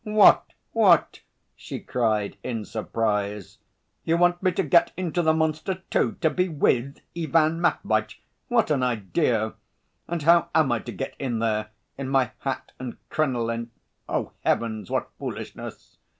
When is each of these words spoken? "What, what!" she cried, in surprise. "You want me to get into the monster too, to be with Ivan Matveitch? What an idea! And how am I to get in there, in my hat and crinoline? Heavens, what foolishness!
"What, 0.03 0.53
what!" 0.71 1.21
she 1.55 1.79
cried, 1.79 2.35
in 2.43 2.65
surprise. 2.65 3.59
"You 4.03 4.17
want 4.17 4.41
me 4.41 4.51
to 4.53 4.63
get 4.63 4.91
into 4.97 5.21
the 5.21 5.31
monster 5.31 5.83
too, 5.91 6.13
to 6.21 6.29
be 6.31 6.49
with 6.49 7.01
Ivan 7.15 7.61
Matveitch? 7.61 8.19
What 8.47 8.71
an 8.71 8.81
idea! 8.81 9.53
And 10.07 10.23
how 10.23 10.49
am 10.55 10.71
I 10.71 10.79
to 10.79 10.91
get 10.91 11.13
in 11.19 11.37
there, 11.37 11.69
in 11.99 12.09
my 12.09 12.31
hat 12.39 12.71
and 12.79 12.97
crinoline? 13.09 13.69
Heavens, 14.43 14.89
what 14.89 15.11
foolishness! 15.19 15.97